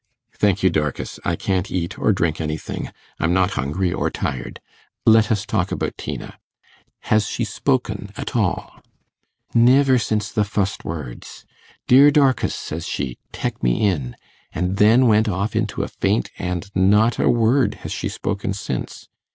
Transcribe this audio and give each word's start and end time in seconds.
'Thank 0.33 0.63
you, 0.63 0.71
Dorcas; 0.71 1.19
I 1.23 1.35
can't 1.35 1.69
eat 1.69 1.99
or 1.99 2.11
drink 2.11 2.41
anything. 2.41 2.89
I'm 3.19 3.35
not 3.35 3.51
hungry 3.51 3.93
or 3.93 4.09
tired. 4.09 4.59
Let 5.05 5.31
us 5.31 5.45
talk 5.45 5.71
about 5.71 5.95
Tina. 5.95 6.39
Has 7.11 7.27
she 7.27 7.43
spoken 7.45 8.09
at 8.17 8.35
all?' 8.35 8.81
'Niver 9.53 9.99
since 9.99 10.31
the 10.31 10.43
fust 10.43 10.83
words. 10.83 11.45
"Dear 11.87 12.09
Dorkis," 12.09 12.55
says 12.55 12.87
she, 12.87 13.19
"tek 13.31 13.61
me 13.61 13.87
in;" 13.87 14.15
an' 14.53 14.73
then 14.77 15.05
went 15.05 15.29
off 15.29 15.55
into 15.55 15.83
a 15.83 15.87
faint, 15.87 16.31
an' 16.39 16.63
not 16.73 17.19
a 17.19 17.29
word 17.29 17.75
has 17.83 17.91
she 17.91 18.09
spoken 18.09 18.53
since. 18.53 19.07